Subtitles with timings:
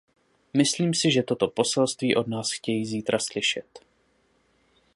[0.57, 3.65] Myslím si, že toto poselství od nás chtějí zítra slyšet.